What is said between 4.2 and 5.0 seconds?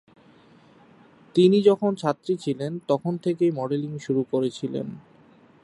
করেছিলেন।